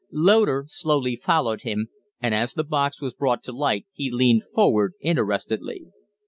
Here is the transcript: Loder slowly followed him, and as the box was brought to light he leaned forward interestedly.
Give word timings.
Loder 0.11 0.65
slowly 0.67 1.15
followed 1.15 1.61
him, 1.61 1.89
and 2.19 2.33
as 2.33 2.55
the 2.55 2.63
box 2.63 3.03
was 3.03 3.13
brought 3.13 3.43
to 3.43 3.51
light 3.51 3.85
he 3.93 4.09
leaned 4.09 4.41
forward 4.55 4.95
interestedly. 4.99 5.89